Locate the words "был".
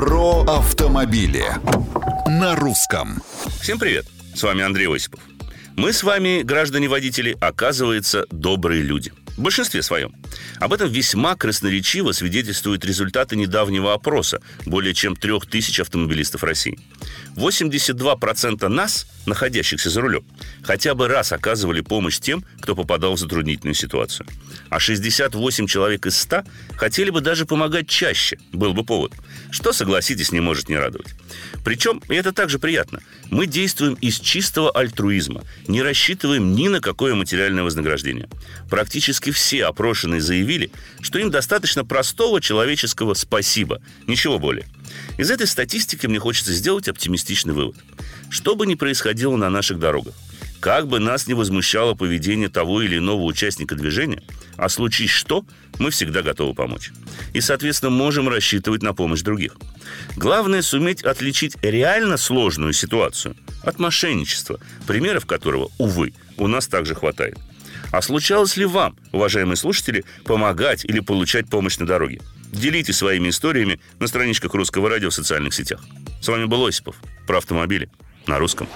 28.52-28.74, 76.44-76.64